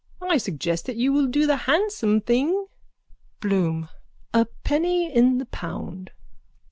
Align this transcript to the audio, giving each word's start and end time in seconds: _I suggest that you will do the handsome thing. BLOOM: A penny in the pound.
_I 0.31 0.37
suggest 0.39 0.87
that 0.87 0.95
you 0.95 1.13
will 1.13 1.27
do 1.27 1.45
the 1.45 1.55
handsome 1.69 2.21
thing. 2.21 2.65
BLOOM: 3.39 3.87
A 4.33 4.45
penny 4.63 5.13
in 5.15 5.37
the 5.37 5.45
pound. 5.45 6.09